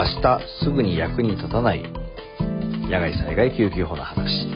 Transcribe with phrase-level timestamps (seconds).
[0.00, 1.82] 明日すぐに役に立たない。
[2.88, 4.48] 野外災害救急法の話。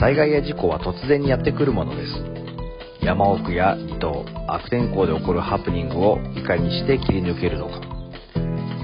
[0.00, 3.04] 災害や事故は突然にやってくるものです。
[3.04, 7.78] 山奥や離島悪天候で起こるハプニングをいかにして切り抜けるのか。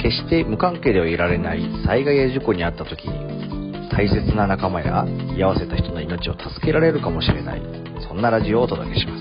[0.02, 7.62] 決して無関係ではいられない災害や事故に遭った時に大切な仲間や居合わせた人の命を助けられるかもしれない。
[8.06, 9.17] そんなラジオをお届けします。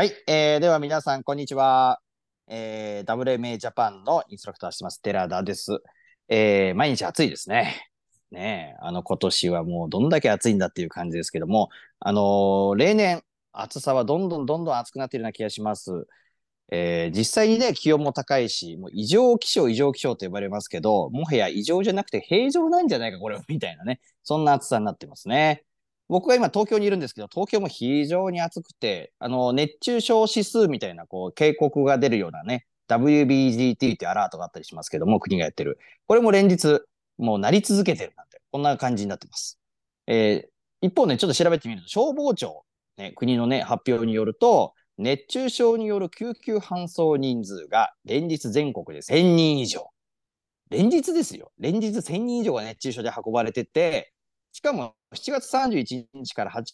[0.00, 2.00] はい、えー、では皆さん、こんにちは。
[2.46, 5.82] えー、WMA ジャパンのインストラクターしてます、寺田です。
[6.26, 7.86] えー、毎日暑いですね。
[8.30, 11.68] ねあの、今年はもうどんだけ暑いんだっていう感じですけども、
[11.98, 13.22] あのー、例年、
[13.52, 16.06] 暑さはどんどんどんどん暑くなっているような気がします。
[16.72, 25.66] えー、実際にね、気温も高いし、もう異常気象、異常気象と呼ばれますけど、もはや異常じゃなくて平常なんじゃないか、これ、みたいなね、そんな暑さになってますね。
[26.10, 35.78] 僕が今東京にいるんですけど、東京も非常に暑くて、あの、熱中症指数みたいな、こう、警告が出るようなね、WBGT ってアラートがあったりしますけども、国がやってる。
[36.08, 36.80] これも連日、
[37.16, 39.60] もうなり続けてるなんて、こんな感じになってます。
[40.08, 42.64] えー、一方ね、ちょっと調べてみると、消防庁、
[42.96, 49.88] ね、国のね、発表によると、熱中症による救急搬送人数が連日全国で1000人以上。
[50.70, 51.52] 連日ですよ。
[51.60, 54.12] 連日1000人以上が熱中症で運ばれてて、
[54.60, 56.64] しかも7月31日から8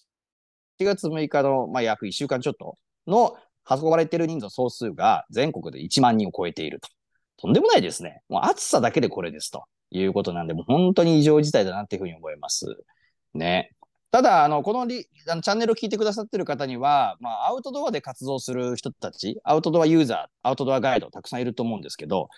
[0.81, 3.37] 月6日の、まあ、約1週間ちょっとの
[3.71, 6.89] 運ばれている人数総数が全国で1万人を超えていると。
[7.37, 8.23] とんでもないですね。
[8.29, 12.67] もう暑さだけでこれですということなんで、もう本当に異常事態だなっていうふうに思います。
[13.35, 13.71] ね。
[14.11, 22.29] ただ、あの、このリあのチャンネルを聞いてくださってる方には、まあ、アウトドアで活動する人たち、アウトドアユーザー、アウトドアガイド、たくさんいると思うんですけど、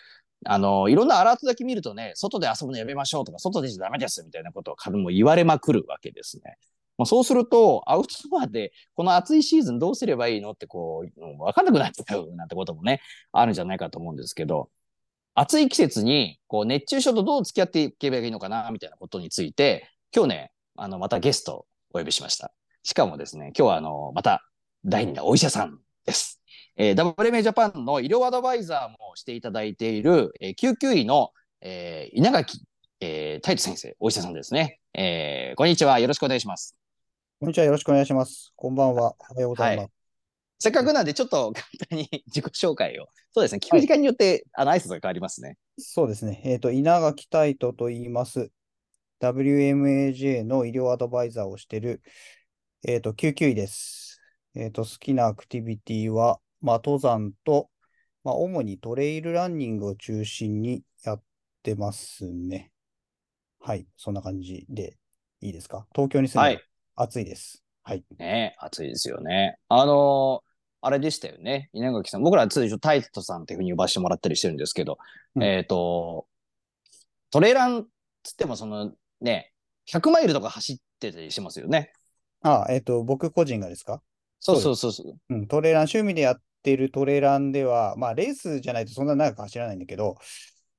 [0.44, 6.56] あの、いろんなアラートだけ見るとね、外で遊ぶのやめましょうとか、外でじゃダメですみたいなことをも言われまくるわけですね。
[6.96, 13.00] まあ、そうすると、アウトドアでこの暑いシーズンどうすればいいのってこう、わかんなくなっちゃうなんてこともね、
[13.32, 14.70] あるんじゃないかと思うんですけど、
[15.34, 22.52] 暑い季節にこう熱中症とどう付き合っていけばいいのかなみたいなことについて、今日ね、あの、またゲストをお呼びしました。
[22.82, 24.42] しかもですね、今日はあの、また
[24.84, 26.37] 第2弾お医者さんです。
[26.80, 32.62] えー、WMA ジャパンの医療アドバイザーもしていただいている、えー、救急医の、えー、稲垣、
[33.00, 34.78] えー、太一先生、お医者さんですね。
[34.94, 35.98] えー、こんにちは。
[35.98, 36.76] よろしくお願いします。
[37.40, 37.64] こんにちは。
[37.64, 38.52] よろしくお願いします。
[38.54, 39.16] こんばんは。
[39.18, 39.84] おはようございます。
[39.86, 39.90] はい、
[40.60, 43.08] せっかくなんで、ちょっと 簡単に 自己紹介を。
[43.32, 43.58] そうですね。
[43.60, 45.56] 聞く時間によって、はい、あの、挨拶が変わりますね。
[45.78, 46.42] そうですね。
[46.44, 48.52] えっ、ー、と、稲垣太斗と言います。
[49.20, 52.02] WMAJ の医療アドバイザーをしている、
[52.86, 54.20] えっ、ー、と、救急医です。
[54.54, 57.68] えっ、ー、と、好きなアクティビティは、まあ、登山と、
[58.24, 61.22] まあ、主にトレイルランニングを中心にやっ
[61.62, 62.70] てますね。
[63.60, 64.96] はい、そんな感じで
[65.40, 65.86] いいですか？
[65.94, 66.62] 東京に住んで、はい、
[66.96, 67.64] 暑いです。
[67.82, 68.04] はい。
[68.18, 69.58] ね暑いですよね。
[69.68, 70.48] あのー、
[70.80, 71.70] あれでしたよね。
[71.72, 72.22] 稲垣さん。
[72.22, 74.98] 僕ら通常タイトさんっていうふうに呼ばせてもらったりしてるんですけど、
[75.34, 76.26] うん、えっ、ー、と、
[77.30, 77.86] トレラン
[78.22, 79.52] つってもそのね、
[79.90, 81.92] 100マイルとか走ってたりしますよね。
[82.42, 84.02] ああ、えっ、ー、と、僕個人がですか？
[84.40, 85.34] そうそうそうそう。
[85.34, 90.16] うん、トレラン、趣味でやってるトレランでは、まあ、レースじゃないとそんな長く走らないんだけど、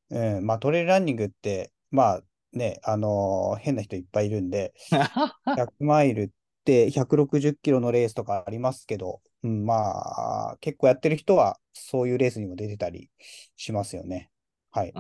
[0.09, 2.21] うん、まあ、トレランニングって、まあ、
[2.53, 4.73] ね、あのー、変な人いっぱいいるんで、
[5.45, 6.29] 100マイルっ
[6.65, 13.09] て160キロのレースとかありますけど、うん、まあ、結構やってる人は、そういうレースにも出てたり
[13.55, 14.29] しますよね。
[14.71, 14.91] はい。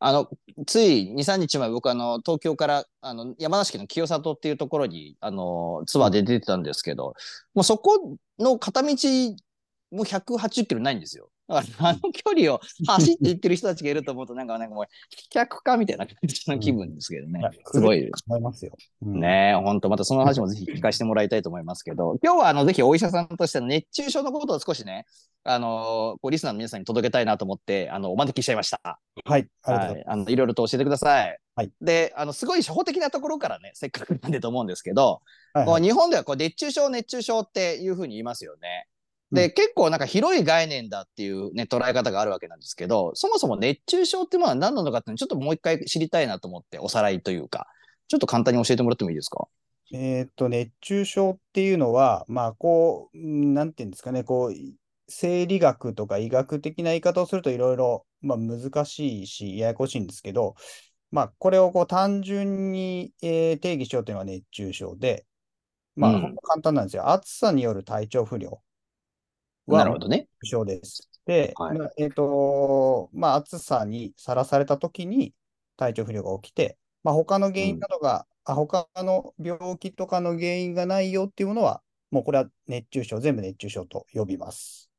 [0.00, 0.28] あの、
[0.66, 7.14] つい2、3日前、僕、あの、東京から、あの、山梨県の清里っていうところに、あの、ツアーで出てたんですけど、
[7.54, 8.94] もうそこの片道、
[9.90, 11.30] もう180キロないんですよ。
[11.48, 17.40] だからあの距離を走っていってる人たちがいると思うと、なんか、なんかもう、飛脚かみたいな感じの気分ですけどね。
[17.42, 18.10] うん、すごい。
[18.28, 18.72] 思いますよ。
[19.00, 25.06] うん、ねえ、本当またその話もぜひ聞かせてもらいたいと思いますけど、今日はあの、ぜひお医者さんとしての熱中症のことを少しね、
[25.44, 28.80] あのこうリスナーの皆さんに届けたいなと思って、あの、お招きしちゃいました。
[28.84, 29.46] はい。
[29.62, 30.04] はい。
[30.06, 31.38] あの、いろいろと教えてください。
[31.54, 31.70] はい。
[31.80, 35.22] で、あの、すごい初歩的なところからね、せっかくなんでと思うんですけど、
[35.54, 38.86] はいはい、日本ではこう熱中症、熱中症っていうふうに言いますよね。
[39.30, 47.66] で、うん、結構なんか広い概念だっていうね、捉え方があるわけなんですけど、そもそも熱中症っていうものは何なのかってちょっともう一回知りたいなと思って、おさらいというか、
[48.08, 49.48] ちょっと簡単に教えてもらってもいいですか？
[49.92, 54.54] えっと、熱中症っていうのは、まあ、こう、なんていうんですかね、こう、
[55.08, 60.56] 生理学とか医学的な言い方をするといろいろ、まあ、難しいし、ややこしいんですけど、
[61.10, 65.24] まあ、これをこう単純に、えー、定義しようというのは熱中症で、
[65.96, 67.08] まあ、うん、簡単なんですよ。
[67.08, 68.60] 暑さによる体調不良。
[69.76, 70.28] なるほどね。
[70.42, 71.08] 症です。
[71.26, 75.34] で、はい、まあ、えっ、ー、と、まあ、暑さにさらされたときに
[75.76, 84.90] 体調不良が起きて、まあ、他の原因などがあ他の病気とかの原因がないよっていうものは、もうこれは熱中症、全部熱中症と呼びます。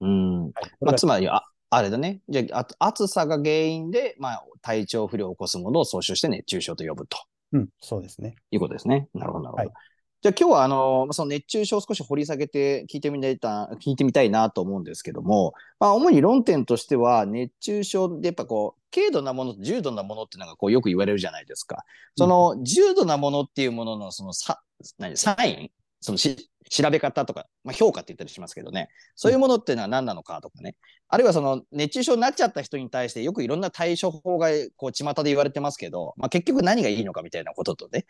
[0.00, 0.44] うん。
[0.46, 2.22] まあ、がつまり、あ、あれだね。
[2.30, 7.18] じゃあ、あ暑さが原因で、まあ、体調不良を起こすものを総称して熱中症と呼ぶと
[7.52, 8.36] うん、そうですね。
[8.50, 9.08] いうことですね。
[9.14, 9.68] なるほど、なるほど。
[9.68, 9.88] はい
[10.20, 21.84] じゃあ今日はあの、その熱中症を少し掘り下げて聞いてみたい、聞いてみたいなと思うんですけども、まあ主に論点としては熱中症でやっぱこう、軽度なものと重度なものっていうのがこうよく言われるじゃないですか。
[22.16, 24.60] その重度なものっていうもののそのさ、
[24.98, 25.70] 何、サイン
[26.00, 30.76] そのし調べ方とか、まあ、評価って言ったりしますけどね、そういうものっていうのは何なのかとかね、
[31.08, 38.04] あるいはその熱中症になっちゃった人に対してよくいろんな対処法がこう巷で言われてますけど、まあ、結局何がいいのかみたいなこととね、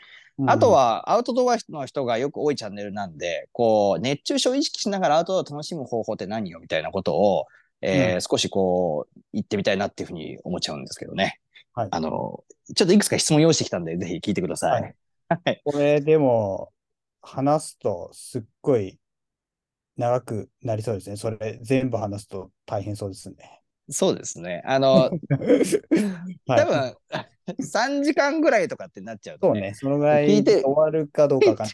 [0.46, 7.46] あと、はアウトドアの人がよく多いチャンネルなんで、こう熱中症を意識しながらアウトドアを楽しむ方法って何よみたいなことを、
[7.80, 8.20] えーうん。
[8.22, 11.38] 少しこう言ってみたいなっていうふうに思っちゃうんですけどね。
[11.74, 11.88] はい。
[11.92, 12.42] あの、
[12.74, 14.94] ちょっといくつか質問用意してきたんで、ぜひ聞いてください。
[15.28, 15.62] はい。
[15.64, 16.70] これでも、
[17.22, 18.98] 話すとすっごい
[19.96, 21.16] 長くなりそうですね。
[21.16, 23.62] それ全部話すと大変そうですね。
[23.90, 24.62] そうですね。
[24.64, 25.20] あの、 はい
[26.46, 26.96] 多分、
[27.60, 31.64] 3時間ぐらいとかってなっちゃうとね、そうね、そのぐらい聞いて終わるかどうかわか。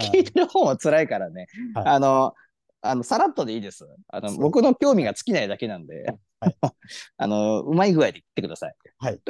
[0.00, 2.34] 聞いてる方も辛いからね、はいあの、
[2.80, 3.86] あの、さらっとでいいです。
[4.08, 6.04] あの、僕の興味が尽きないだけなんで、
[6.40, 6.56] はい
[7.18, 8.74] あの、うまい具合で言ってください。
[8.98, 9.20] はい。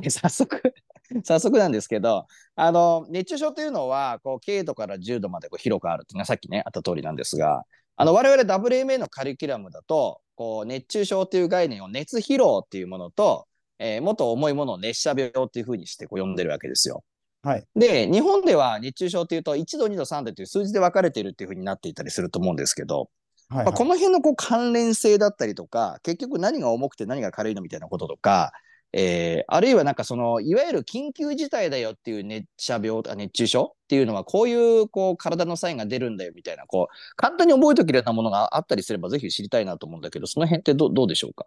[0.00, 0.62] で 早速、
[1.24, 7.64] 早速なんですけど、あの、熱中症というのは、こう、軽度から重度までこう広くあるっていうのはさっきね、あった通りなんですが、
[7.96, 13.46] あの、我々 WMA のカリキュラムだと、こう、熱中症という概念を熱疲労っていうものと、
[13.78, 17.04] えーもっと重いものを熱射病っていうふうにしてこう呼んでるわけですよ。
[17.42, 17.64] はい。
[17.76, 23.08] で、日本では熱中症っていうと、1度、2度、3度という数字で分かれているっていうふうになっていたりすると思うんですけど、
[23.48, 28.52] はい、まあ、この辺のこう関連性だったりとか、結局何が重くて何が軽いのみたいなこととか、
[28.98, 41.44] えーあるいはなんかその、いわゆる緊急事態だよっていう熱射病とか熱中症っていうのは、こういうこう体のサインが出るんだよみたいな、こう、簡単に覚えておけるようなものがあったりすれば、ぜひ知りたいなと思うんだけど、その辺ってどどうでしょうか？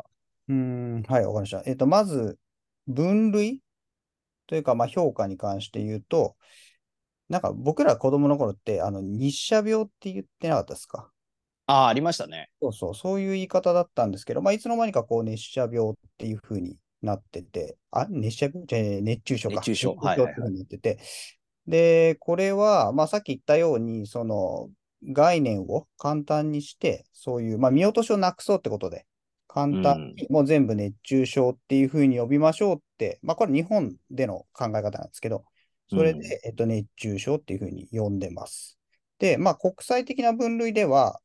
[0.47, 1.63] うーん、はい、わかりました。
[1.65, 2.37] えっと、まず、
[2.87, 3.61] 分類
[4.47, 6.35] というか、まあ、評価に関して言うと、
[7.29, 11.09] なんか僕ら子供の頃って、あの、日射病って言ってなかったですか？
[11.65, 12.49] ああ、ありましたね。
[12.61, 18.51] そうそう、そういう言い方だったんですけど、まあ、いつの間にかこう、熱射病っていう風になってて、あ、熱
[19.01, 19.55] 熱中症か。
[19.55, 19.95] 熱中症。
[20.01, 20.99] 熱中症っていう風になってて、
[21.67, 24.69] で、これは、まあ、さっき言ったように、その、
[25.03, 29.05] 概念を簡単にして、そういう、まあ、見落としをなくそうってことで、
[29.47, 35.45] 簡単にもう全部熱中症っていう風に呼びましょうって、まあ、これ日本での考え方なんですけど、
[35.89, 38.77] それうんで、えっと、熱中症っていう風に呼んでます。
[39.17, 41.19] で、まあ、国際的な分類では、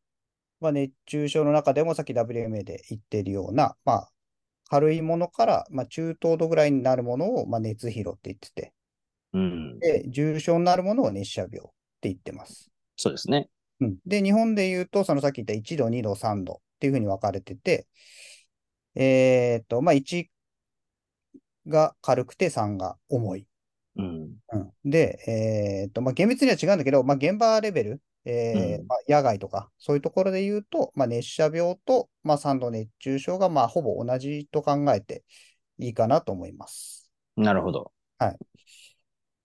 [0.61, 4.11] まあ、熱中症の中でもさっき WMA で言っているような、まあ、
[4.75, 8.73] 軽いものから、まあ、中等度ぐらいになるものを、まあ、熱疲労って言ってて、
[9.33, 9.79] うん。
[9.79, 11.61] で、重症になるものを熱射病っ
[12.01, 12.73] て言ってます。
[12.97, 13.49] そうですね。
[13.79, 17.87] うん、で、日本で言うと、そのさっき言った1度、2度、3度っていうふうに分かれてて、
[18.97, 20.29] えっと、まあ、1
[21.69, 23.47] が軽くて3が重い。
[23.95, 24.37] うん。
[24.53, 35.25] うん、で、えっと、まあ、厳密には違うんだけど、まあ、現場レベル、えーうんまあ、野外とか、そういうところで言うと、まあ、熱射病と、まあ、3度熱中症が、まあ、ほぼ同じと考えて
[35.79, 37.11] いいかなと思います。
[37.37, 37.93] なるほど。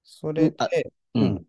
[0.04, 1.46] それうんあで、ううんん。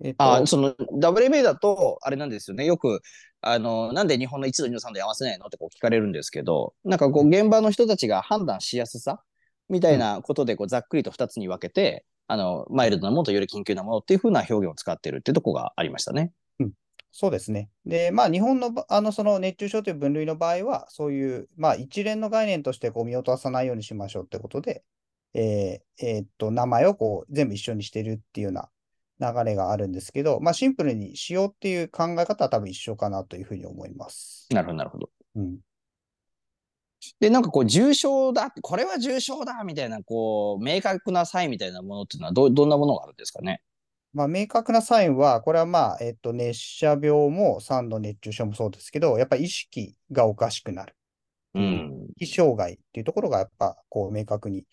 [0.00, 2.64] えっあと、その WMA だと、あれなんですよね。
[2.66, 3.00] よく、
[3.40, 9.22] あの、なんで日本の1度、2度、3度合わせないのってこう聞かれるんですけど、なんかこう、現場の人たちが判断しやすさ
[9.68, 16.32] みたいなことで、こう、ざっくりと2つに分けて、あの、マイルドなものとより緊急なものっていう風な表現を使ってるっていうとこがありましたね。
[17.10, 17.70] そうですね。
[17.86, 24.84] で、まあ、日本のば、あの、その熱中症という分類の場合は、そういう、まあ、一連の概念としてこう見落とさないようにしましょうってことで、
[25.34, 28.68] えーえーっと、名前をこう全部一緒にしてるっていうよ
[29.18, 34.46] うな流れがあるんですけど、まあ、シンプルにしようっていう考え方は多分一緒かなというふうに思います。
[34.50, 35.10] なるほど、なるほど。
[35.36, 35.58] うん。
[37.20, 43.62] で、なんかこう、重症だ、これは重症だみたいな、こう、明確なサインみたいなものっていうのはど、どんなものがあるんですかね？
[44.14, 50.94] まあ、明確なサインは、これはまあ、えっと、熱射病も3度熱中症もそうですけど、やっぱり意識がおかしくなる。
[51.54, 52.06] うん。
[52.16, 54.64] 意識障害っていうところがやっぱこう明確に、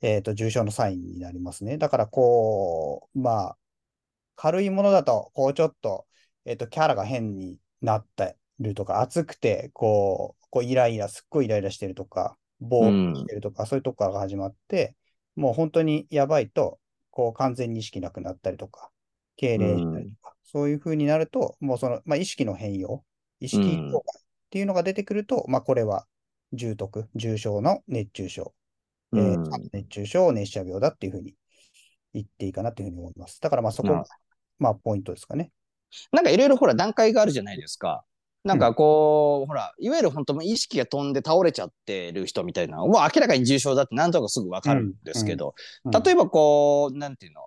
[0.00, 1.78] えっと重症のサインになりますね。
[1.78, 3.56] だからこう、まあ、
[4.36, 6.06] 軽いものだと、こうちょっと、
[6.44, 14.94] えっとキャラが変になってるとか、暑くて、こう、こうイライラ、すっごいイライラしてるとか、ぼーっとしてるとか、そういうとこからが始まって、
[15.36, 16.78] もう本当にやばいと、
[17.10, 18.90] こう完全に意識なくなったりとか、
[19.40, 23.04] 痙攣したりとか、そういう風になると、もうその、まあ、意識の変容、
[23.40, 24.02] 意識障害っ
[24.50, 26.06] ていうのが出てくると、まあ、これは
[26.52, 28.54] 重篤、重症の熱中症、
[29.14, 31.34] えーうん熱中症、熱射病だっていうふうに
[32.14, 33.40] 言っていいかなっていうふうに思います。
[33.40, 34.04] だからまあそこが、
[34.58, 35.50] まあポイントですかね。
[36.12, 38.04] なんかいろいろほら段階があるじゃないですか。
[38.44, 45.94] なんかこう、ほら、いわゆる本当意識が飛んで倒れちゃってる人みたいな、もう明らかに重症だってなんとなくすぐわかるんですけど、うん。
[45.94, 46.02] うん。
[46.02, 47.42] 例えばこう、なんていうの、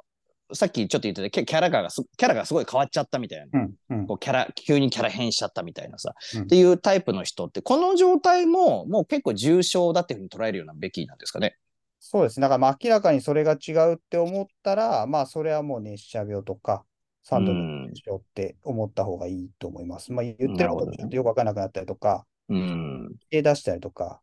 [0.53, 3.59] さっきちょっと言ってたキャキャラがす、キャラがすごい変わっちゃったみたいな。
[3.59, 4.07] うん、うん。
[4.07, 6.43] こうキャラ、急にキャラ変しちゃったみたいなさ、うん。
[6.43, 11.57] っていうタイプの人って、この状態ももう結構重症だっていうふうに捉えるようなべきなんですかね。
[11.99, 12.39] そうです。
[12.39, 12.43] ね。
[12.43, 16.85] だからまあ明らかにそれが違うって思ったら、まあそれはもう熱射病とか、
[17.25, 20.13] 三度の熱症って思った方がいいと思います。
[20.13, 23.15] まあ言ってることちょっとよくわからなくなったりとか、うん。
[23.31, 24.21] 手出したりとか、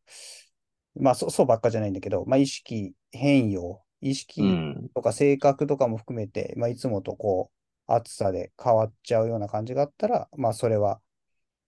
[0.99, 4.88] まあそそうばっかじゃないんだけど、まあ意識変容、意識うん。
[4.94, 7.50] とか性格とかも含めて、まあいつもとこ
[7.88, 11.00] う、暑さで変わっちゃうような感じがあったら、まあそれは、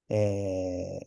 [0.09, 1.07] えー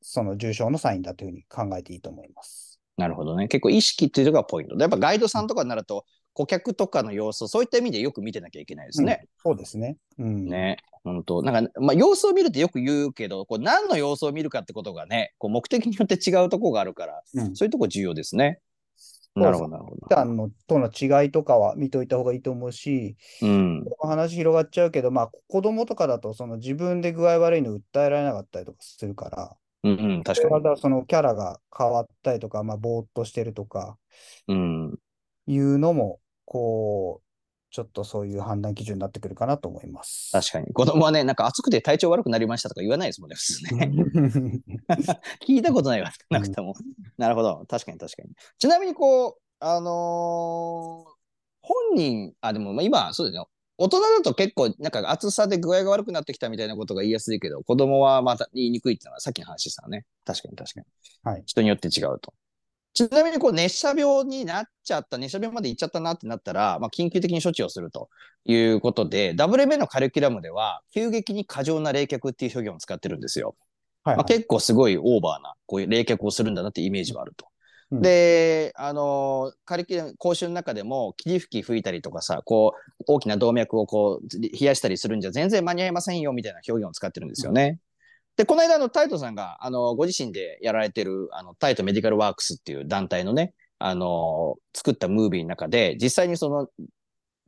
[0.00, 2.80] その重症のサインだというふうに考えていいと思います。
[2.96, 3.48] なるほどね。
[3.48, 4.82] 結構意識っていうのがポイントで。
[4.82, 6.04] やっぱガイドさんとかになると、
[6.38, 9.22] 顧客とかの様子、そういった意味でよく見てなきゃいけないですね。
[9.22, 9.96] うんそうですね。
[10.18, 10.46] うん。
[10.46, 10.76] ね。
[11.02, 18.60] 本当なんか、まあ、様子を見るってよく言うけど、こう何の様子を見るかってことがね、こう目的によって違うところがあるから、うんそういうとこ重要ですね。
[19.34, 19.96] うなるほど、なるほど。
[20.02, 23.84] 普段のとの違いとかは見といた方がいいと思うし、うん。
[24.00, 33.96] 話広がっちゃうけど、まあ子供とかだとその自分で具合悪いの訴えられなかったりとかするから、うん、うん、確かまたそのキャラが変わったりとか、まあぼーっとしてるとか
[34.46, 34.54] に。
[34.54, 34.98] うん。
[35.48, 37.28] いうのも、こう、
[37.70, 40.30] ちょっとそういう判断基準になってくるかなと思います。
[40.32, 40.72] 確かに。
[40.72, 43.90] 子供はね、なんか暑くて体調悪くなりましたとか言わないですもんね、普通ね。
[45.46, 46.74] 聞いたことないわ、少なくとも。
[47.18, 47.66] なるほど。
[47.68, 48.30] 確かに確かに。
[48.58, 51.18] ちなみにこう、あのー
[51.60, 53.44] 本人、あ、でもまあ今、そうですね。
[53.76, 60.06] 大人だと結構、なんか暑さで具合が悪くなってきたみたいなことが言いやすいけど、子供はまた言いにくいっていうのはさっきの話でしたね。
[60.24, 60.86] 確かに確かに。
[61.24, 62.32] はい人によって違うと。
[62.94, 68.08] ちなみにこう熱射病になっちゃった、熱射病まで行っちゃったなってなったら、まあ、緊急的に処置をすると
[68.44, 73.54] いうことで、WMA のカリキュラムでは、急激に過剰な冷却っていう表現を使ってるんですよ。
[74.04, 74.26] まあ、はいはい。
[74.38, 77.46] 結構すごいオーバーな、こういう冷却をするんだなってイメージはあると。
[77.46, 87.78] うんで、あの、カリキュラム、講習の中でも、霧吹き吹いたりとかさ、こう、大きな動脈をこう、冷やしたりするんじゃ全然間に合いませんよ、みたいな表現を使ってるんですよね。
[88.38, 96.68] で、この間、あの、タイトさんが、あの、ご自身でやられてる、あの、タイトメディカルワークスっていう団体のね、あの、作ったムービーの中で、実際にその、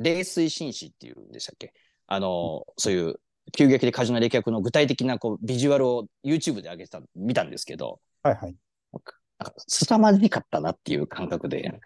[0.00, 1.72] 冷水紳士っていうんでしたっけ？
[2.08, 3.20] あの、そういう、
[3.52, 8.56] 急激で過剰な冷却の具体的なこうビジュアルを YouTube で上げてた、見たんですけど、はいはい。
[8.92, 11.80] なんか凄まじかったなっていう感覚で、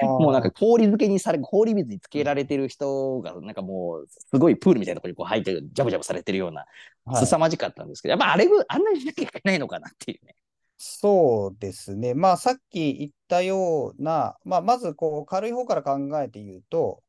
[0.00, 6.66] もうなんか氷漬けにされ、氷水につけられてる人が、なんかもう、すごいプールみたいなところにこう入ってる、ジャブジャブされてるような、
[7.06, 10.36] はい凄まじかったんですけど、やっぱあれぐ、あんなにしなきゃいけないのかなっていうね。
[10.78, 12.14] そうですね。
[12.14, 17.02] まあ、さっき言ったような、まあ、まず、こう、軽い方から考えて言うと、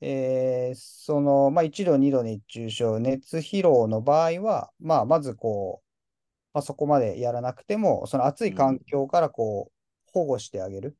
[0.00, 5.86] えーその、まあ、1度、2度熱中症、熱疲労の場合は、まあ、まず、こう、
[6.54, 10.96] まあ、そこまでやらなくても、その暑い環境から、こう、保護してあげるう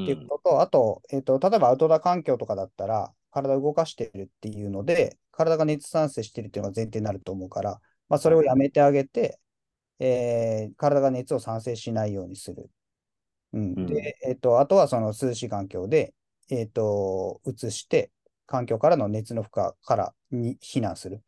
[0.00, 9.38] っていうんことと、あと、えっと、例えばアウトドア環境とかだったら、体を動かしてるっていうので、体が熱産生してるっていうのが前提になると思うから、まあ、それをやめてあげて、
[10.00, 12.70] えー体が熱を産生しないようにする。
[13.52, 13.74] うん。
[13.76, 13.86] うん。
[13.86, 16.14] で、えっと、あとはその涼しい環境で、
[16.50, 18.10] えっと、移して、
[18.46, 21.20] 環境からの熱の負荷からに避難するっ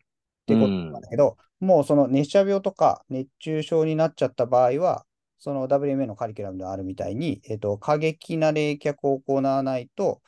[0.46, 5.06] ていうことなんだけど、もうその熱射病とか熱中症になっちゃった場合は、
[5.38, 10.22] その WMA のカリキュラムであるみたいに、えっと、過激な冷却を行わないと、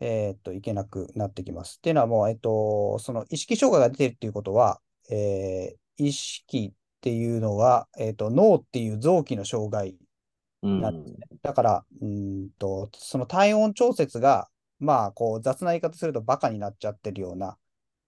[0.00, 1.76] えっと、いけなくなってきます。
[1.78, 4.80] っていうのはもう、えっと、その意識障害が出てるっていうことは、
[5.10, 9.96] えー意識っていうのは、えっと、脳っていう臓器の障害
[10.62, 11.26] うんなるんですね。
[11.42, 14.48] だから、うーんと、その体温調節が、
[14.80, 17.56] まあ、こう、雑な言い方するとバカになっちゃってるような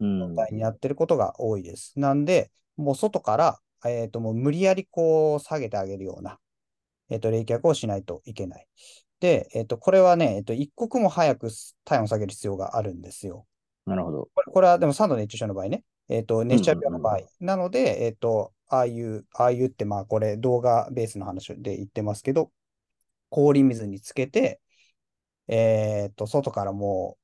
[0.01, 1.93] うん状態になってることが多いです。
[1.97, 6.39] なんで、もう外から、えっと、もう無理やりこう、下げてあげるような、
[7.09, 8.67] えっと、冷却をしないといけない。
[9.21, 11.51] で、えっと、これはね、えっと、一刻も早く
[11.85, 13.47] 体温を下げる必要があるんですよ。
[13.87, 14.29] なるほど。
[14.35, 17.21] これこれはでも3度熱中症の場合ね、えっと、熱射病の場合。
[17.41, 22.51] なので、えっと、ああいう、ああいうって、まあ、これ動画ベースの話で言ってますけど、
[23.29, 24.61] 氷水につけて、
[25.49, 27.21] えっと、外からもう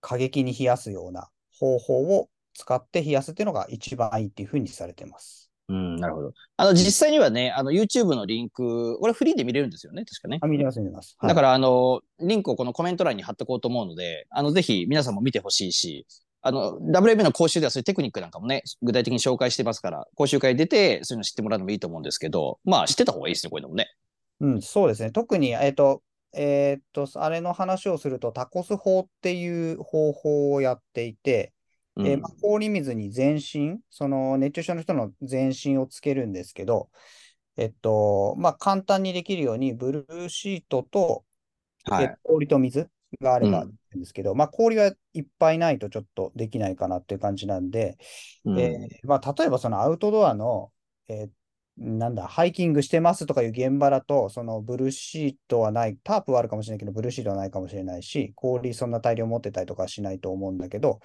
[0.00, 5.47] 過激に冷やすような方法を使って冷やすっていうのが一番いいっていうふうにされてます。
[5.68, 6.32] うん、なるほど。
[6.56, 10.38] あの、実際にはね、あの、YouTube のリンク、これフリーで見れるんですよね、確かね。
[10.40, 11.16] あ、見れます、見れます。
[11.18, 16.06] はいだから、あの、リンクをこのコメント欄に貼っておこうと思うので、あの、ぜひ皆さんも見てほしいし、
[16.40, 23.88] あの、WMA の講習ではそういうテクニックなんかもね、具体的に紹介してますから、講習会出て、そういうの知ってもらうのもいいと思うんですけど、まあ、知ってた方がいいですね、こういうのもね。
[24.40, 25.10] うん、そうですね。
[25.10, 26.02] 特に、えっと、
[26.34, 31.52] えーっと、あれの話をすると、タコス法っていう方法をやっていて、
[32.04, 36.90] えーまあ、氷水に全身、その熱中症の人の全身をつけるんですけど、
[37.56, 41.24] えっと、まあ、簡単にできるように、ブルーシートと、
[41.84, 42.04] はい。
[42.04, 42.90] え氷と水
[43.20, 43.78] があればうん。
[43.94, 47.98] ですけど、まあ、氷はいっぱいないとちょっとできないかなっていう感じなんで、
[48.44, 48.56] うん。
[48.58, 50.72] えーまあ、例えばそのアウトドアの、
[51.08, 51.30] えー
[51.80, 60.98] なんだ、ハイキングしてますとかいう現場だと、そのブルーシートはない、タープはあるかもしれないけど、ブルーシートはないかもしれないし、氷そんな大量持ってたりとかはしないと思うんだけど、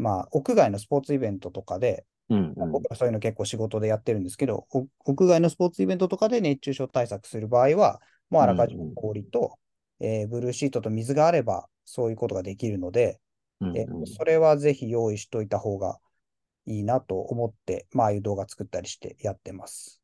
[0.00, 2.72] まあ、屋外のスポーツイベントとかで、うんうん。
[2.72, 9.58] 僕はそういうの結構仕事でやってるんですけど、お屋外のスポーツイベントとかで熱中症対策する場合は、もうあらかじめ氷と、
[10.00, 13.20] えーブルーシートと水があれば、そういうことができるので、
[13.74, 14.06] えうんうん。
[14.06, 15.98] それはぜひ用意しといた方が
[16.66, 19.99] いいなと思って、まあ、ああいう動画作ったりしてやってます。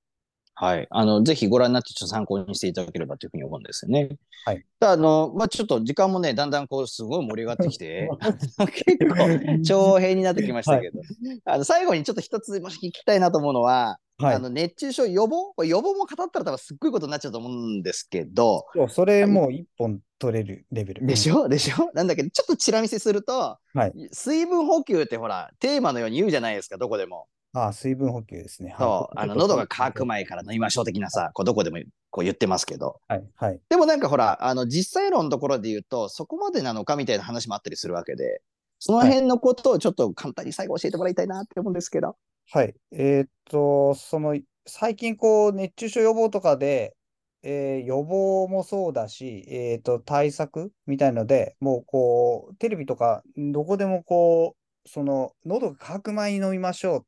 [0.58, 0.86] はい。
[0.90, 4.16] あの、ぜひご覧になってちょっと参考にしていただければというふうに思うんですよね。
[4.46, 4.64] はい。
[4.80, 8.08] ただあの、まあ、ちょっと時間もね、だんだんこう、すごい盛り上がってきて、
[8.72, 11.00] 結構、長編になってきましたけど、
[11.44, 15.52] あの、最後にちょっと一つ、もし聞きたいなと思うのは、はいあの、熱中症予防？
[15.54, 21.06] これ予防も語ったら多分すっごいことになっちゃうと思うんですけど、それもう一本取れるレベル。
[21.06, 21.50] でしょ？
[21.50, 21.90] でしょ？
[21.92, 27.26] なんだけど、ちょっとチラ見せすると、はい水分補給ってほら、テーマのように言うじゃないですか、どこでも。
[27.52, 28.70] ああ、水分補給ですね。
[28.70, 31.78] はいそう、あの、喉が渇く前から飲みましょう的なさ、こうどこでも
[32.10, 33.00] こう言ってますけど。
[33.08, 33.60] はい、はい。
[33.68, 38.42] でもなんかほら、あの、実際論のところで言うと、そこまでなのかみたいな話もあったりするわけで、
[38.78, 42.16] その辺のことをちょっと簡単に最後教えてもらいたいなって思うんですけど。
[42.50, 42.74] はい。
[42.92, 46.96] えーっと、その、最近こう、熱中症予防とかで、
[47.42, 57.02] えー予防もそうだし、えーっと、対策みたいので、もうこう、テレビとか、どこでもこう、その、喉が渇く前に飲みましょうっ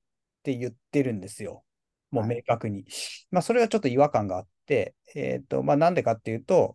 [0.49, 1.62] て言ってるんですよ。
[2.11, 2.87] もうはい明確に。
[3.31, 6.75] まあ、それはちょっと違和感があって、えーっと、まあ、なんでかっていうと、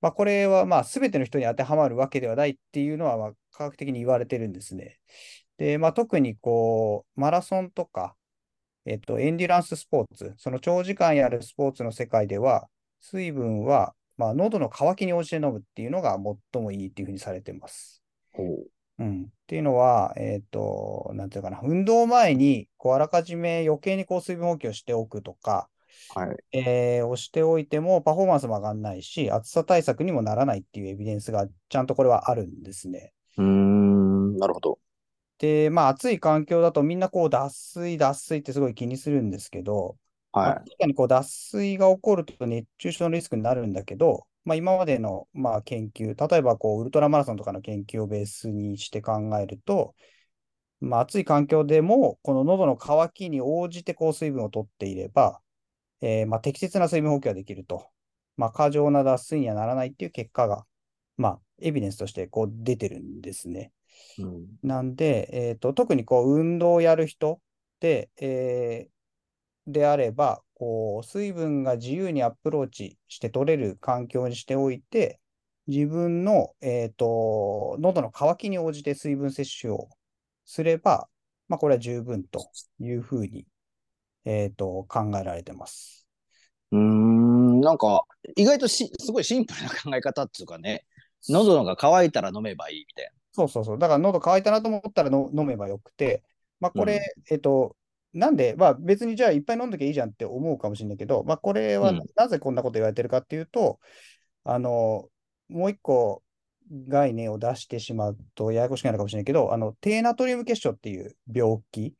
[0.00, 5.00] まあ、これはまあ、すべての人に当てはまるわけではないっていうのは、まあ、科学的に言われてるんですね。
[5.58, 8.14] で、まあ、特にこう、マラソンとか、
[8.86, 12.68] えっと、エンデュランススポーツ、その長時間やるスポーツの世界では、
[13.00, 16.16] 水分は、まあ、喉の渇きに応じて飲むっていうのが
[16.52, 18.02] 最もいいっていうふうにされてます。
[19.00, 19.32] うん。
[19.42, 25.68] っていうのは、えっと、なんていうかな、運動前に、こう、あらかじめ余計にこう、水分補給をしておくとか、
[26.08, 26.42] はい。
[26.52, 33.12] えーをしておいても、パフォーマンスも上がらないし、暑さ対策にもならないっていうエビデンスが、ちゃんとこれはあるんですね。
[33.36, 34.78] うーん、なるほど。
[35.38, 39.98] で、まあ、暑い環境だとみんなこう、脱水、脱水ってすごい気にするんですけど、
[40.42, 49.94] まあは確かにこう脱水が起こると熱中症のリスクになるんだけど、まあ、今までのまあ研究、例えばこうウルトラマラソンとかの研究をベースにして考えると、
[50.80, 55.40] まあ、暑い環境でも、この喉の渇きに応じてこう水分を取っていれば、
[56.00, 57.88] えーまあ、適切な水分補給ができると、
[58.36, 60.64] まあ、過剰な脱水にはならないっていう結果が、
[61.18, 63.72] まあ、エビデンスとしてこう出てるんですね。
[64.18, 64.22] い。
[64.22, 67.40] うんなんで、えーと、特にこう運動をやる人
[67.80, 68.99] で、えー
[69.66, 75.20] であれば、こう水分が自由にアップローチして取れる環境にしておいて、
[75.66, 79.88] 自分の、えーと喉の渇きに応じて水分摂取を
[80.44, 81.08] すれば、
[81.48, 83.46] まあ、これは十分というふうに、
[84.24, 86.06] えーと考えられてます。
[86.72, 88.04] うーん、なんか、
[88.36, 90.86] 意外とし、すごいシンプルな考え方っていうかね、
[91.28, 93.78] 喉が渇いたら飲めばいいみたいそうそうそう。
[93.78, 96.22] だから喉乾いたなと思ったらの飲めばよくて、
[96.60, 97.76] まあこれ、えっと、
[98.12, 103.78] なんで、まあ別にじゃあいっぱい飲んどきゃいいじゃんって思うかもしれないけど、まあこれはうんなぜこんなこと言われてるかっていうと、
[104.44, 105.08] あの、
[105.48, 106.22] もう一個
[106.88, 111.94] 概念を出してしまうとややこしくなるかもしれないけど、あの、低ナトリウム結晶っていう病気、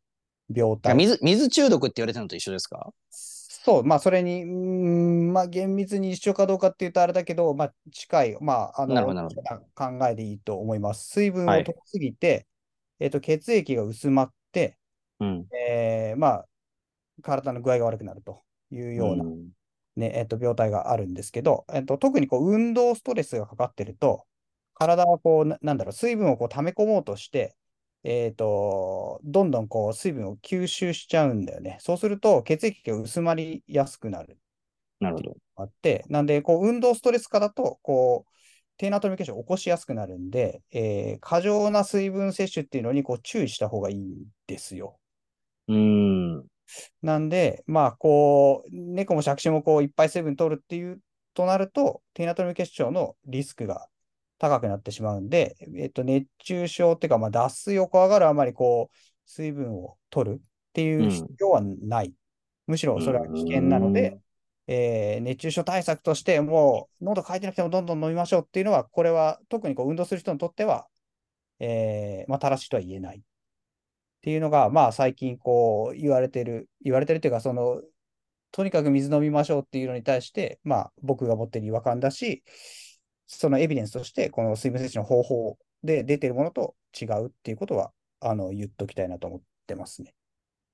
[0.55, 0.94] 病な。
[0.94, 0.94] 態。
[0.94, 2.92] 水、水中毒って言われてるのと一緒ですか？
[3.11, 9.42] そう、まあ、それに、うーん、まあ、厳密に一緒かどうかっていうとあれだけど、まあ、近い、まあ、あの、なるほどなるほ
[9.75, 11.09] 考えでいいと思います。
[11.11, 12.46] 水分をはい取りすぎて、
[13.01, 14.35] えっと、血液が薄まって、
[15.20, 15.46] うん。
[15.68, 16.48] えーまあ、
[17.22, 19.50] 体の具合が悪くなるというような、ん
[19.96, 24.26] ね、えっと、病態があるんですけど、えっと、特にこう、運動ストレスがかかってると、
[24.74, 27.56] 体はこう、ななんだろう、水分をこう溜め込もうとして、
[28.04, 31.78] えっと、どんどんこう、水分を吸収しちゃうんだよね。
[31.80, 34.38] そうすると、血液が薄まりやすくなる。
[35.00, 35.37] なるほど。
[35.56, 38.33] あって、なんで、こう、運動ストレス化だと、こう、
[38.76, 44.99] 低ナトリウム結晶を起こしやすくなるんで、えー過剰な水分摂取っていうのにこう注意した方がいいんですよ。
[45.70, 45.76] うー
[46.42, 46.46] ん。
[47.02, 51.00] なんで、まあ、こう、猫も借子もこう、いっぱい水分取るっていう
[51.35, 53.88] となると、低ナトリウム結晶のリスクが
[54.38, 60.40] 高くなってしまうんで、えっと、熱中症っていうか、まあ、脱水を怖がるあまりこう、水分を取るっ
[60.72, 62.14] ていう必要はない。
[62.66, 64.18] むしろそれは危険なので、
[64.66, 70.87] えー熱中症対策として、もう喉乾いてなくてもどんどん飲みましょうっていうのは、これは特にこう運動する人にとっては、
[71.61, 73.22] えーまあ、正しいとは言えない。
[74.20, 77.80] っていうのが、まあ最近こう言われてる、言われてるっていうか、その、
[78.52, 82.42] とにかく水飲みましょうっていうのに対して、まあ僕が持ってる違和感だし、
[83.26, 90.14] そのエビデンスとして、この水分摂取の方法で出てるものと違うっていうことは、あの、言っときたいなと思ってますね。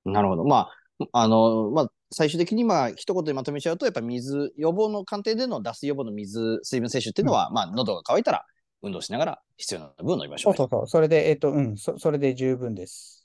[0.03, 0.43] なるほど。
[0.43, 0.69] ま
[1.01, 8.43] あ、あの、まあ、最終的にまあ、一言でまとめちゃうと、やっぱ水、予防の鑑定での脱水予防の水、水分摂取っていうのは、まあ、喉が渇いたら
[8.81, 10.57] 運動しながら必要な分飲みましょうね。
[10.57, 10.87] そうそうそう。
[10.87, 13.16] それで、えっと、うん、そそれで十分です。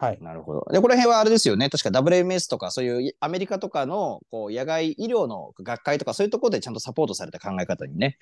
[0.00, 0.18] はい。
[0.22, 0.66] なるほど。
[0.70, 1.68] で、この辺はあれですよね。
[1.68, 8.16] 確か WMS とか、そういうアメリカとかの、こう、野外医療の学会とか、そういうところでちゃんとサポートされた考え方にね。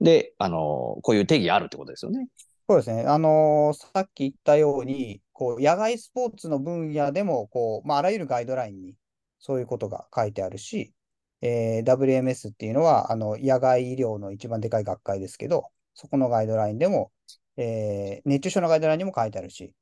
[0.00, 2.28] で、あの、こういう定義があるってことですよね。
[2.66, 3.04] そうですね。
[3.06, 8.94] あのーさっき言ったように、こう、野外スポーツの分野でも、こう、まあ、あらゆるガイドラインに
[9.38, 10.94] そういうことが書いてあるし、
[11.42, 15.64] えー WMS っていうのは、あの、野外医療の一番でかい学会ですけど、
[15.94, 17.12] そこのガイドラインでも、
[17.58, 19.74] えー熱中症のガイドラインにも書いてあるし、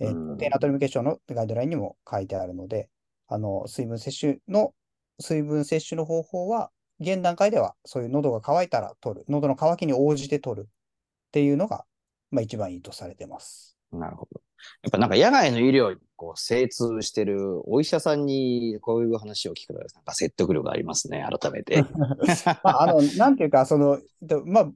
[0.00, 2.88] えーうん低ナトリウム血症のガイドラインにも書いてあるので、
[3.26, 4.72] あの、水分摂取の、
[5.18, 10.70] 水分摂取の方法は、現段階では、そういう喉が渇いたら取る、喉の渇きに応じて取るっ
[11.32, 11.84] ていうのが、
[12.30, 13.76] まあ一番いいとされてます。
[13.92, 14.40] なるほど。
[14.82, 21.84] やっぱなんか野外の医療にこう精通してるお医者さんにこういう話を聞くと、なんか説得力がありますね、改めて。
[22.64, 24.72] まあ、あの、なんていうか、その、でまあ、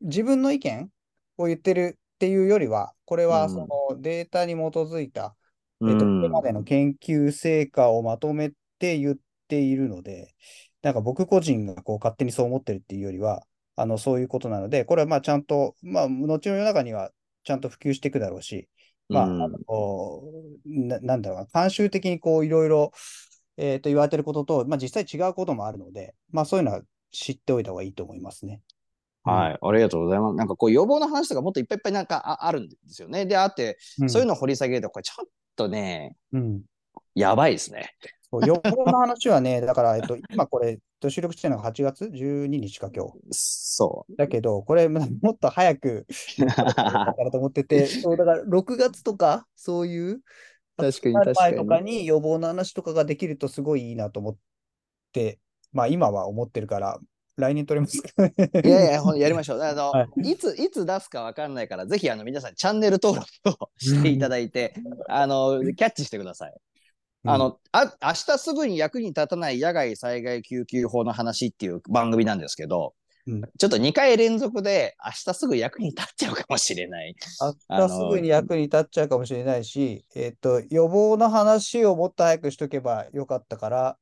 [0.00, 0.90] 自分の意見
[1.38, 3.50] を言ってるっていうよりは、これはうん。
[3.50, 5.34] そのデータに基づいた、
[5.80, 9.16] えっと、うんこれまでの研究成果をまとめて言っ
[9.48, 10.34] ているので、
[10.82, 17.10] なんか僕個人がこう勝手にそう思ってるっていうよりは、あの、そういうことなので、これはまあちゃんと、まあ、後の世の中には
[17.44, 18.68] ちゃんと普及していくだろうし、
[19.08, 19.42] まあ、うん。
[19.42, 20.22] あの
[20.66, 22.92] な、なんだろうな、慣習的にこういろいろ、
[23.56, 28.60] えっと、言われてることと、まあ実際違うこともあるので、まあそういうのは知っておいた方がいいと思いますね。
[29.22, 30.36] はい、ありがとうございます。
[30.36, 33.26] なんかこう予防の話とかもっといっぱいいっぱいなんかああるんですよね。
[33.26, 34.10] で、あって、うん。
[34.10, 36.62] そういうのを掘り下げると、これちょっとね、うん。
[37.14, 37.94] やばいですね。
[38.46, 43.12] 予防の話はね、 だから、えっと、今これ、えっと収録してるのが8月？12日か今日。
[43.30, 46.06] そだけど、これ、まもっと早く、
[46.38, 46.46] う。
[46.46, 50.20] だからと思ってて、 そう、だから6月とか、そういう、
[50.76, 54.36] 確かに確かにとかに予防の話とかができるとすごいいいなと思っ
[55.12, 55.40] て、
[55.72, 57.00] まあ今は思ってるから、
[57.40, 58.26] 来年撮りますか？
[58.26, 58.32] い
[58.68, 59.62] やいや、ほんやりましょう。
[59.62, 64.74] あの、 はいつ、いつ出すかわかんないから、ぜひ、あの、皆さん、チャンネル登録をしていただいて、
[65.08, 66.54] あの、キャッチしてください。
[67.24, 72.94] あの、あ、明日すぐに役に立たない野外災害救急法の話っていう番組なんですけど、
[73.26, 77.14] うんちょっと2回連続で明日すぐ役に立っちゃうかもしれない。
[77.68, 83.98] 明日すぐに役に立っちゃうかもしれないし、えっと、予防の話をもっと早くしとけばよかったから、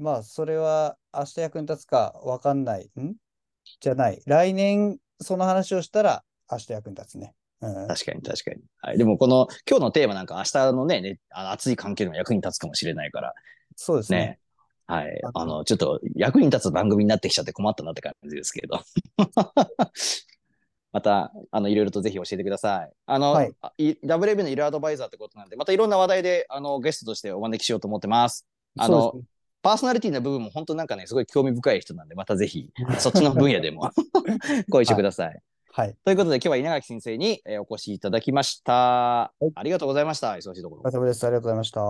[0.00, 2.90] まあ、それは明日役に立つかわかんない。
[2.98, 3.14] ん？
[3.80, 4.22] じゃない。
[4.26, 7.34] 来年その話をしたら明日役に立つね。
[7.60, 7.86] うん。
[7.86, 8.62] 確かに確かに。
[8.80, 8.98] はい。
[8.98, 13.34] でもこの今日のテーマなんか明日のね、ね熱い関係の役に立つかもしれないから、
[13.76, 14.18] そうですね。
[14.18, 14.38] ね。
[14.86, 15.20] はい。
[15.34, 18.80] あの、ちょっと役に立つ番組になってきちゃって困ったなって感じですけれど。
[20.92, 22.92] また、あの、いろいろとぜひ教えてください。
[23.04, 28.46] あの、はい WB の医療アドバイザーってことなんで、またいろんな話題で、あの、ゲストとしてお招きしようと思ってます。
[28.78, 29.22] あのね
[29.62, 33.90] パーソナリティな部分も本当なんかね、すごい興味深い人なんで、またぜひ、 そっちの分野でも
[34.70, 35.42] ご一緒ください。
[35.72, 35.96] はい。
[36.04, 39.32] ということで、今日は稲垣先生にえーお越しいただきました。
[39.40, 40.32] いありがとうございました。
[40.32, 40.86] 忙しいところお疲。
[40.86, 41.24] れ様です。
[41.26, 41.80] ありがとうございました。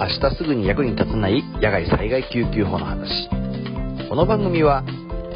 [0.00, 3.28] 明日すぐに役に立たない野外災害救急法の話。
[4.08, 4.82] この番組は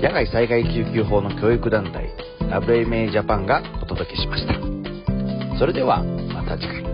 [0.01, 2.09] 野外災害救急法の教育団体
[2.49, 4.55] WMA ジャパンがお届けしました。
[5.59, 6.05] それでは
[6.53, 6.92] また次回。